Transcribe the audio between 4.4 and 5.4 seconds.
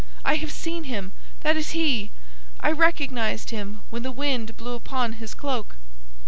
blew upon his